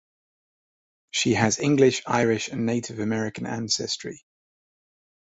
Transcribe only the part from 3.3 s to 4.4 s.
ancestry.